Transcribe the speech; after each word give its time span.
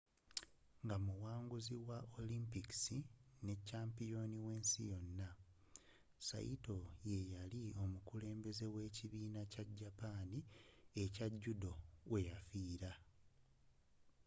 nga 0.83 0.95
omuwanguzi 0.99 1.75
wa 1.87 1.99
olimpic 2.19 2.69
nekyampiyoni 3.45 4.37
w'ensi 4.45 4.81
yona 4.91 5.29
saito 6.27 6.77
yeyali 7.11 7.61
omukulembeze 7.83 8.65
wekibiina 8.75 9.41
kya 9.51 9.63
japan 9.79 10.29
ekya 11.03 11.27
judo 11.41 11.73
weyafiira 12.11 12.91